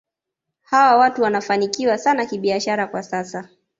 Hawa 0.61 0.97
watu 0.97 1.21
wanafanikiwa 1.21 1.97
sana 1.97 2.25
kibiashara 2.25 2.87
kwa 2.87 3.03
sasa 3.03 3.49